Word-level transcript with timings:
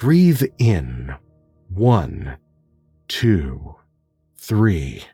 Breathe 0.00 0.44
in. 0.56 1.14
One, 1.68 2.38
two, 3.06 3.76
three. 4.38 5.04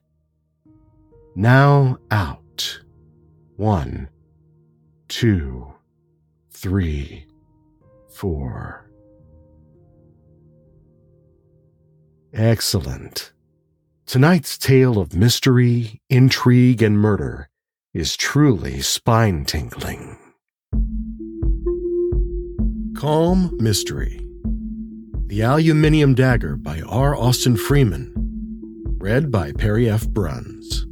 Now 1.34 1.98
out. 2.12 2.82
One, 3.56 4.08
two, 5.08 5.74
three, 6.52 7.26
four. 8.14 8.88
Excellent. 12.32 13.32
Tonight's 14.06 14.56
tale 14.56 14.98
of 14.98 15.16
mystery, 15.16 16.00
intrigue, 16.08 16.80
and 16.80 16.96
murder 16.96 17.48
is 17.92 18.16
truly 18.16 18.82
spine 18.82 19.46
tingling. 19.46 20.16
Calm 22.94 23.50
Mystery 23.58 24.25
the 25.26 25.42
Aluminium 25.42 26.14
Dagger 26.14 26.54
by 26.54 26.80
R. 26.82 27.16
Austin 27.16 27.56
Freeman. 27.56 28.12
Read 28.98 29.32
by 29.32 29.50
Perry 29.50 29.90
F. 29.90 30.08
Bruns. 30.08 30.86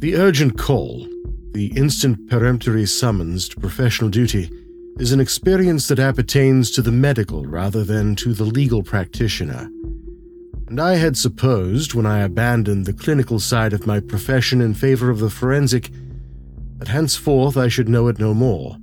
The 0.00 0.16
urgent 0.16 0.58
call, 0.58 1.08
the 1.52 1.72
instant 1.74 2.28
peremptory 2.28 2.84
summons 2.84 3.48
to 3.48 3.60
professional 3.60 4.10
duty, 4.10 4.50
is 4.98 5.10
an 5.10 5.20
experience 5.20 5.88
that 5.88 5.98
appertains 5.98 6.70
to 6.72 6.82
the 6.82 6.92
medical 6.92 7.46
rather 7.46 7.82
than 7.82 8.14
to 8.16 8.34
the 8.34 8.44
legal 8.44 8.82
practitioner. 8.82 9.70
And 10.68 10.78
I 10.78 10.96
had 10.96 11.16
supposed, 11.16 11.94
when 11.94 12.04
I 12.04 12.18
abandoned 12.18 12.84
the 12.84 12.92
clinical 12.92 13.40
side 13.40 13.72
of 13.72 13.86
my 13.86 14.00
profession 14.00 14.60
in 14.60 14.74
favor 14.74 15.08
of 15.08 15.20
the 15.20 15.30
forensic, 15.30 15.90
that 16.76 16.88
henceforth 16.88 17.56
I 17.56 17.68
should 17.68 17.88
know 17.88 18.08
it 18.08 18.18
no 18.18 18.34
more, 18.34 18.76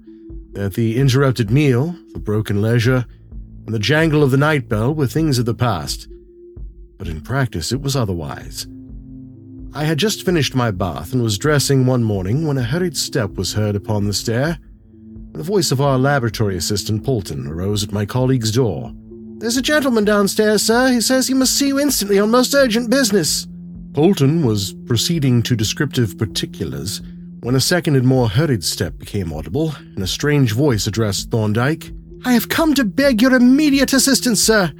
that 0.54 0.74
the 0.74 0.98
interrupted 0.98 1.52
meal, 1.52 1.96
the 2.14 2.20
broken 2.20 2.60
leisure, 2.60 3.06
and 3.66 3.74
the 3.74 3.80
jangle 3.80 4.24
of 4.24 4.32
the 4.32 4.38
night 4.38 4.68
bell 4.68 4.94
were 4.94 5.08
things 5.08 5.40
of 5.40 5.46
the 5.46 5.54
past. 5.54 6.08
But 6.98 7.08
in 7.08 7.22
practice, 7.22 7.72
it 7.72 7.82
was 7.82 7.96
otherwise. 7.96 8.68
I 9.74 9.86
had 9.86 9.98
just 9.98 10.26
finished 10.26 10.54
my 10.54 10.70
bath 10.70 11.14
and 11.14 11.24
was 11.24 11.38
dressing 11.38 11.86
one 11.86 12.04
morning 12.04 12.46
when 12.46 12.58
a 12.58 12.64
hurried 12.64 12.98
step 12.98 13.32
was 13.36 13.54
heard 13.54 13.76
upon 13.76 14.06
the 14.06 14.14
stair. 14.14 14.60
The 15.32 15.44
voice 15.44 15.72
of 15.72 15.80
our 15.80 15.98
laboratory 15.98 16.58
assistant, 16.58 17.06
Polton, 17.06 17.48
arose 17.48 17.84
at 17.84 17.94
my 17.94 18.06
colleague's 18.06 18.52
door. 18.52 18.92
There's 19.38 19.58
a 19.58 19.62
gentleman 19.62 20.04
downstairs, 20.04 20.62
sir. 20.62 20.92
He 20.92 21.00
says 21.00 21.28
he 21.28 21.34
must 21.34 21.58
see 21.58 21.68
you 21.68 21.80
instantly 21.80 22.20
on 22.20 22.30
most 22.30 22.54
urgent 22.54 22.90
business. 22.90 23.48
Polton 23.94 24.46
was 24.46 24.74
proceeding 24.86 25.42
to 25.44 25.56
descriptive 25.56 26.18
particulars 26.18 27.02
when 27.40 27.56
a 27.56 27.60
second 27.62 27.96
and 27.96 28.06
more 28.06 28.30
hurried 28.30 28.64
step 28.64 29.00
became 29.00 29.34
audible, 29.34 29.74
and 29.96 30.04
a 30.04 30.08
strange 30.08 30.52
voice 30.52 30.86
addressed 30.86 31.32
Thorndyke. 31.32 31.92
I 32.24 32.34
have 32.34 32.50
come 32.50 32.74
to 32.76 32.86
beg 32.86 33.22
your 33.22 33.34
immediate 33.34 33.94
assistance, 33.94 34.42
sir. 34.42 34.72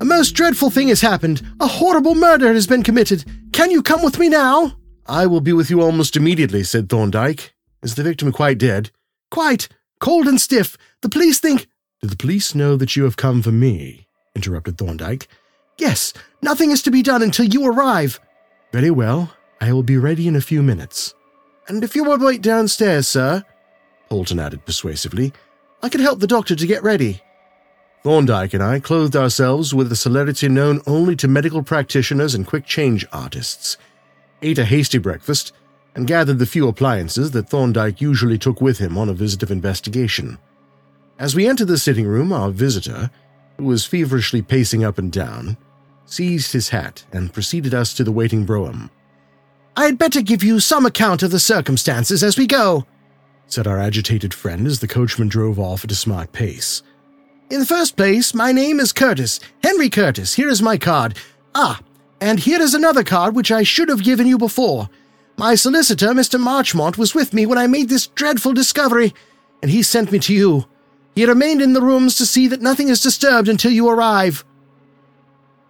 A 0.00 0.04
most 0.04 0.32
dreadful 0.32 0.70
thing 0.70 0.88
has 0.88 1.00
happened. 1.00 1.42
A 1.58 1.66
horrible 1.66 2.14
murder 2.14 2.52
has 2.52 2.66
been 2.66 2.82
committed. 2.82 3.24
Can 3.52 3.70
you 3.70 3.82
come 3.82 4.02
with 4.02 4.18
me 4.18 4.28
now? 4.28 4.76
I 5.06 5.26
will 5.26 5.40
be 5.40 5.52
with 5.52 5.70
you 5.70 5.80
almost 5.80 6.16
immediately, 6.16 6.62
said 6.62 6.88
Thorndyke. 6.88 7.54
Is 7.82 7.94
the 7.94 8.02
victim 8.02 8.30
quite 8.32 8.58
dead? 8.58 8.90
Quite. 9.30 9.68
Cold 10.00 10.26
and 10.26 10.40
stiff. 10.40 10.76
The 11.00 11.08
police 11.08 11.40
think. 11.40 11.66
Do 12.02 12.08
the 12.08 12.16
police 12.16 12.54
know 12.54 12.76
that 12.76 12.94
you 12.94 13.04
have 13.04 13.16
come 13.16 13.42
for 13.42 13.52
me? 13.52 14.06
interrupted 14.34 14.76
Thorndyke. 14.78 15.26
Yes, 15.78 16.12
nothing 16.42 16.70
is 16.70 16.82
to 16.82 16.90
be 16.90 17.02
done 17.02 17.22
until 17.22 17.46
you 17.46 17.66
arrive. 17.66 18.20
Very 18.72 18.90
well. 18.90 19.32
I 19.60 19.72
will 19.72 19.82
be 19.82 19.96
ready 19.96 20.28
in 20.28 20.36
a 20.36 20.40
few 20.40 20.62
minutes. 20.62 21.14
And 21.68 21.82
if 21.82 21.96
you 21.96 22.04
will 22.04 22.18
wait 22.18 22.42
downstairs, 22.42 23.08
sir, 23.08 23.44
Polton 24.10 24.38
added 24.38 24.64
persuasively, 24.66 25.32
I 25.82 25.88
could 25.88 26.00
help 26.00 26.20
the 26.20 26.26
doctor 26.26 26.56
to 26.56 26.66
get 26.66 26.82
ready. 26.82 27.22
Thorndyke 28.02 28.54
and 28.54 28.62
I 28.62 28.80
clothed 28.80 29.16
ourselves 29.16 29.74
with 29.74 29.88
the 29.88 29.96
celerity 29.96 30.48
known 30.48 30.80
only 30.86 31.16
to 31.16 31.28
medical 31.28 31.62
practitioners 31.62 32.34
and 32.34 32.46
quick 32.46 32.64
change 32.64 33.04
artists, 33.12 33.76
ate 34.42 34.58
a 34.58 34.64
hasty 34.64 34.98
breakfast, 34.98 35.52
and 35.94 36.06
gathered 36.06 36.38
the 36.38 36.46
few 36.46 36.68
appliances 36.68 37.32
that 37.32 37.48
Thorndyke 37.48 38.00
usually 38.00 38.38
took 38.38 38.60
with 38.60 38.78
him 38.78 38.96
on 38.96 39.08
a 39.08 39.14
visit 39.14 39.42
of 39.42 39.50
investigation. 39.50 40.38
As 41.18 41.34
we 41.34 41.48
entered 41.48 41.68
the 41.68 41.78
sitting 41.78 42.06
room, 42.06 42.32
our 42.32 42.50
visitor, 42.50 43.10
who 43.56 43.64
was 43.64 43.86
feverishly 43.86 44.42
pacing 44.42 44.84
up 44.84 44.98
and 44.98 45.10
down, 45.10 45.56
seized 46.04 46.52
his 46.52 46.68
hat 46.68 47.04
and 47.12 47.32
preceded 47.32 47.74
us 47.74 47.94
to 47.94 48.04
the 48.04 48.12
waiting 48.12 48.44
brougham. 48.44 48.90
I 49.76 49.86
had 49.86 49.98
better 49.98 50.22
give 50.22 50.44
you 50.44 50.60
some 50.60 50.86
account 50.86 51.22
of 51.22 51.30
the 51.30 51.40
circumstances 51.40 52.22
as 52.22 52.38
we 52.38 52.46
go, 52.46 52.86
said 53.46 53.66
our 53.66 53.78
agitated 53.78 54.34
friend 54.34 54.66
as 54.66 54.80
the 54.80 54.88
coachman 54.88 55.28
drove 55.28 55.58
off 55.58 55.84
at 55.84 55.92
a 55.92 55.94
smart 55.94 56.32
pace. 56.32 56.82
In 57.50 57.60
the 57.60 57.66
first 57.66 57.96
place, 57.96 58.34
my 58.34 58.50
name 58.52 58.80
is 58.80 58.92
Curtis, 58.92 59.38
Henry 59.62 59.88
Curtis. 59.88 60.34
Here 60.34 60.48
is 60.48 60.60
my 60.62 60.76
card. 60.76 61.16
Ah, 61.54 61.80
And 62.20 62.40
here 62.40 62.60
is 62.60 62.74
another 62.74 63.04
card 63.04 63.36
which 63.36 63.52
I 63.52 63.62
should 63.62 63.88
have 63.88 64.02
given 64.02 64.26
you 64.26 64.36
before. 64.38 64.88
My 65.36 65.54
solicitor, 65.54 66.08
Mr. 66.08 66.40
Marchmont, 66.40 66.96
was 66.98 67.14
with 67.14 67.32
me 67.34 67.44
when 67.46 67.58
I 67.58 67.66
made 67.66 67.88
this 67.88 68.06
dreadful 68.08 68.52
discovery, 68.54 69.14
and 69.62 69.70
he 69.70 69.82
sent 69.82 70.10
me 70.10 70.18
to 70.20 70.34
you. 70.34 70.64
He 71.14 71.26
remained 71.26 71.60
in 71.62 71.72
the 71.74 71.82
rooms 71.82 72.16
to 72.16 72.26
see 72.26 72.48
that 72.48 72.62
nothing 72.62 72.88
is 72.88 73.02
disturbed 73.02 73.48
until 73.48 73.70
you 73.70 73.88
arrive. 73.88 74.44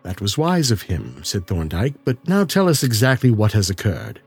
That 0.03 0.21
was 0.21 0.39
wise 0.39 0.71
of 0.71 0.83
him, 0.83 1.21
said 1.25 1.47
Thorndyke, 1.47 1.95
but 2.05 2.27
now 2.29 2.45
tell 2.45 2.69
us 2.69 2.85
exactly 2.85 3.31
what 3.31 3.53
has 3.53 3.69
occurred. 3.69 4.21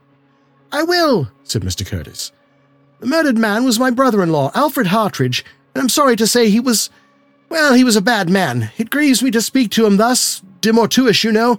I 0.70 0.82
will, 0.82 1.30
said 1.42 1.62
Mr. 1.62 1.86
Curtis. 1.86 2.32
The 3.00 3.06
murdered 3.06 3.38
man 3.38 3.64
was 3.64 3.78
my 3.78 3.90
brother 3.90 4.22
in 4.22 4.30
law, 4.30 4.50
Alfred 4.54 4.88
Hartridge, 4.88 5.42
and 5.74 5.80
I'm 5.80 5.88
sorry 5.88 6.16
to 6.16 6.26
say 6.26 6.50
he 6.50 6.60
was. 6.60 6.90
Well, 7.48 7.72
he 7.72 7.82
was 7.82 7.96
a 7.96 8.02
bad 8.02 8.28
man. 8.28 8.70
It 8.76 8.90
grieves 8.90 9.22
me 9.22 9.30
to 9.30 9.40
speak 9.40 9.70
to 9.72 9.86
him 9.86 9.96
thus, 9.96 10.42
de 10.60 10.70
mortuis, 10.70 11.24
you 11.24 11.32
know, 11.32 11.58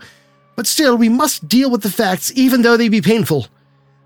but 0.56 0.68
still 0.68 0.96
we 0.96 1.10
must 1.10 1.48
deal 1.48 1.72
with 1.72 1.82
the 1.82 1.90
facts, 1.90 2.32
even 2.36 2.62
though 2.62 2.78
they 2.78 2.90
be 2.90 3.02
painful. 3.02 3.48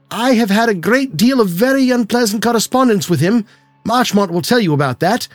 I 0.10 0.36
have 0.36 0.50
had 0.50 0.70
a 0.70 0.74
great 0.74 1.18
deal 1.18 1.42
of 1.42 1.50
very 1.50 1.92
unpleasant 1.92 2.42
correspondence 2.42 3.10
with 3.10 3.20
him. 3.20 3.46
Marchmont 3.84 4.32
will 4.32 4.42
tell 4.42 4.62
you 4.62 4.74
about 4.74 5.02
that. 5.02 5.28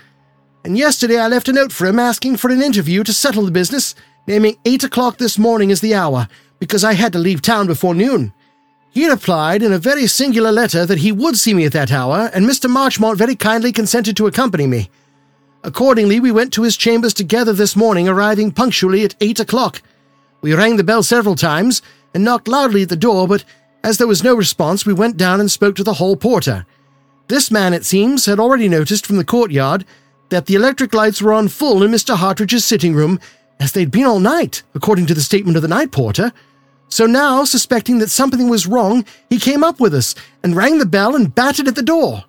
And 0.64 0.78
yesterday 0.78 1.18
I 1.18 1.28
left 1.28 1.48
a 1.48 1.52
note 1.52 1.70
for 1.70 1.86
him 1.86 1.98
asking 1.98 2.38
for 2.38 2.50
an 2.50 2.62
interview 2.62 3.04
to 3.04 3.12
settle 3.12 3.44
the 3.44 3.50
business, 3.50 3.94
naming 4.26 4.56
eight 4.64 4.84
o'clock 4.84 5.18
this 5.18 5.38
morning 5.38 5.70
as 5.70 5.82
the 5.82 5.94
hour, 5.94 6.28
because 6.58 6.82
I 6.82 6.94
had 6.94 7.12
to 7.12 7.18
leave 7.18 7.42
town 7.42 7.66
before 7.66 7.94
noon. 7.94 8.32
He 8.92 9.08
replied 9.08 9.62
in 9.62 9.72
a 9.72 9.78
very 9.78 10.06
singular 10.06 10.50
letter 10.50 10.84
that 10.84 10.98
he 10.98 11.12
would 11.12 11.38
see 11.38 11.54
me 11.54 11.64
at 11.64 11.72
that 11.72 11.92
hour, 11.92 12.30
and 12.34 12.44
Mr. 12.44 12.68
Marchmont 12.68 13.16
very 13.16 13.36
kindly 13.36 13.72
consented 13.72 14.16
to 14.16 14.26
accompany 14.26 14.66
me. 14.66 14.90
Accordingly, 15.62 16.18
we 16.18 16.32
went 16.32 16.52
to 16.54 16.62
his 16.62 16.76
chambers 16.76 17.14
together 17.14 17.52
this 17.52 17.76
morning, 17.76 18.08
arriving 18.08 18.50
punctually 18.50 19.04
at 19.04 19.14
eight 19.20 19.38
o'clock. 19.38 19.80
We 20.40 20.54
rang 20.54 20.76
the 20.76 20.84
bell 20.84 21.02
several 21.02 21.36
times 21.36 21.82
and 22.14 22.24
knocked 22.24 22.48
loudly 22.48 22.82
at 22.82 22.88
the 22.88 22.96
door, 22.96 23.28
but 23.28 23.44
as 23.84 23.98
there 23.98 24.06
was 24.06 24.24
no 24.24 24.34
response, 24.34 24.84
we 24.84 24.92
went 24.92 25.16
down 25.16 25.38
and 25.38 25.50
spoke 25.50 25.76
to 25.76 25.84
the 25.84 25.94
hall 25.94 26.16
porter. 26.16 26.66
This 27.28 27.50
man, 27.50 27.72
it 27.72 27.86
seems, 27.86 28.26
had 28.26 28.40
already 28.40 28.68
noticed 28.68 29.06
from 29.06 29.16
the 29.16 29.24
courtyard 29.24 29.84
that 30.30 30.46
the 30.46 30.54
electric 30.54 30.92
lights 30.94 31.22
were 31.22 31.32
on 31.32 31.48
full 31.48 31.82
in 31.82 31.92
Mr. 31.92 32.16
Hartridge's 32.16 32.64
sitting 32.64 32.94
room, 32.94 33.20
as 33.60 33.72
they'd 33.72 33.90
been 33.90 34.04
all 34.04 34.18
night, 34.18 34.62
according 34.74 35.06
to 35.06 35.14
the 35.14 35.20
statement 35.20 35.56
of 35.56 35.62
the 35.62 35.68
night 35.68 35.92
porter. 35.92 36.32
So 36.90 37.06
now, 37.06 37.44
suspecting 37.44 37.98
that 37.98 38.10
something 38.10 38.48
was 38.48 38.66
wrong, 38.66 39.04
he 39.30 39.38
came 39.38 39.62
up 39.62 39.78
with 39.78 39.94
us 39.94 40.14
and 40.42 40.56
rang 40.56 40.78
the 40.78 40.86
bell 40.86 41.14
and 41.14 41.34
battered 41.34 41.68
at 41.68 41.76
the 41.76 41.82
door. 41.82 42.24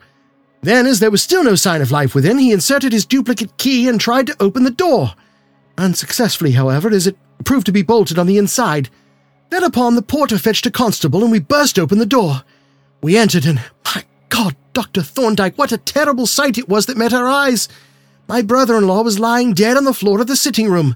Then, 0.61 0.85
as 0.85 0.99
there 0.99 1.09
was 1.09 1.23
still 1.23 1.43
no 1.43 1.55
sign 1.55 1.81
of 1.81 1.91
life 1.91 2.13
within, 2.13 2.37
he 2.37 2.51
inserted 2.51 2.93
his 2.93 3.05
duplicate 3.05 3.57
key 3.57 3.89
and 3.89 3.99
tried 3.99 4.27
to 4.27 4.35
open 4.39 4.63
the 4.63 4.69
door. 4.69 5.13
Unsuccessfully, 5.79 6.51
however, 6.51 6.89
as 6.89 7.07
it 7.07 7.17
proved 7.43 7.65
to 7.65 7.71
be 7.71 7.81
bolted 7.81 8.19
on 8.19 8.27
the 8.27 8.37
inside. 8.37 8.89
Thereupon 9.49 9.95
the 9.95 10.03
porter 10.03 10.37
fetched 10.37 10.67
a 10.67 10.71
constable 10.71 11.23
and 11.23 11.31
we 11.31 11.39
burst 11.39 11.79
open 11.79 11.97
the 11.97 12.05
door. 12.05 12.43
We 13.01 13.17
entered 13.17 13.45
and, 13.45 13.59
my 13.83 14.03
God, 14.29 14.55
Dr. 14.73 15.01
Thorndyke, 15.01 15.57
what 15.57 15.71
a 15.71 15.77
terrible 15.77 16.27
sight 16.27 16.59
it 16.59 16.69
was 16.69 16.85
that 16.85 16.97
met 16.97 17.13
our 17.13 17.27
eyes! 17.27 17.67
My 18.27 18.43
brother 18.43 18.77
in 18.77 18.85
law 18.85 19.01
was 19.01 19.19
lying 19.19 19.53
dead 19.53 19.75
on 19.75 19.85
the 19.85 19.93
floor 19.93 20.21
of 20.21 20.27
the 20.27 20.35
sitting 20.35 20.69
room. 20.69 20.95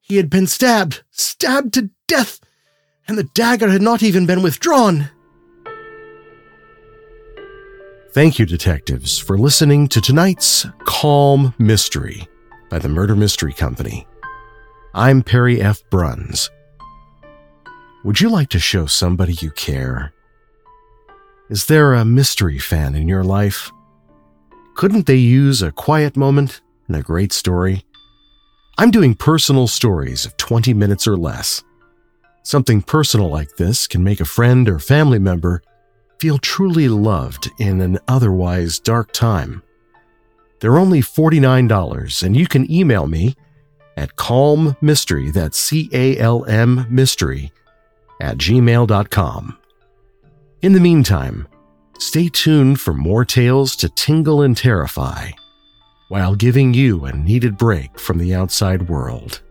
He 0.00 0.16
had 0.16 0.30
been 0.30 0.46
stabbed, 0.46 1.02
stabbed 1.10 1.74
to 1.74 1.90
death 2.08 2.40
and 3.08 3.16
the 3.16 3.24
dagger 3.24 3.68
had 3.68 3.82
not 3.82 4.02
even 4.02 4.26
been 4.26 4.42
withdrawn. 4.42 5.10
Thank 8.12 8.38
you, 8.38 8.46
detectives, 8.46 9.18
for 9.18 9.36
listening 9.36 9.88
to 9.88 10.00
tonight's 10.00 10.66
Calm 10.84 11.54
Mystery 11.58 12.26
by 12.70 12.78
the 12.78 12.88
Murder 12.88 13.14
Mystery 13.14 13.52
Company. 13.52 14.06
I'm 14.94 15.22
Perry 15.22 15.60
F. 15.60 15.82
Bruns. 15.90 16.50
Would 18.04 18.20
you 18.20 18.30
like 18.30 18.48
to 18.50 18.58
show 18.58 18.86
somebody 18.86 19.34
you 19.34 19.50
care? 19.50 20.14
Is 21.50 21.66
there 21.66 21.92
a 21.92 22.04
mystery 22.04 22.58
fan 22.58 22.94
in 22.94 23.06
your 23.06 23.22
life? 23.22 23.70
Couldn't 24.74 25.06
they 25.06 25.16
use 25.16 25.60
a 25.60 25.72
quiet 25.72 26.16
moment 26.16 26.62
and 26.88 26.96
a 26.96 27.02
great 27.02 27.32
story? 27.32 27.84
I'm 28.78 28.90
doing 28.90 29.14
personal 29.14 29.66
stories 29.66 30.24
of 30.24 30.36
20 30.38 30.72
minutes 30.72 31.06
or 31.06 31.16
less. 31.16 31.62
Something 32.46 32.80
personal 32.80 33.28
like 33.28 33.56
this 33.56 33.88
can 33.88 34.04
make 34.04 34.20
a 34.20 34.24
friend 34.24 34.68
or 34.68 34.78
family 34.78 35.18
member 35.18 35.62
feel 36.20 36.38
truly 36.38 36.88
loved 36.88 37.50
in 37.58 37.80
an 37.80 37.98
otherwise 38.06 38.78
dark 38.78 39.10
time. 39.10 39.64
They're 40.60 40.78
only 40.78 41.00
$49, 41.00 42.22
and 42.22 42.36
you 42.36 42.46
can 42.46 42.70
email 42.70 43.08
me 43.08 43.34
at 43.96 44.14
calmmystery, 44.14 45.32
that's 45.32 45.58
C 45.58 45.90
A 45.92 46.16
L 46.18 46.44
M 46.44 46.86
mystery, 46.88 47.50
at 48.20 48.38
gmail.com. 48.38 49.58
In 50.62 50.72
the 50.72 50.78
meantime, 50.78 51.48
stay 51.98 52.28
tuned 52.28 52.80
for 52.80 52.94
more 52.94 53.24
tales 53.24 53.74
to 53.74 53.88
tingle 53.88 54.42
and 54.42 54.56
terrify 54.56 55.30
while 56.10 56.36
giving 56.36 56.74
you 56.74 57.06
a 57.06 57.12
needed 57.12 57.58
break 57.58 57.98
from 57.98 58.18
the 58.18 58.36
outside 58.36 58.88
world. 58.88 59.42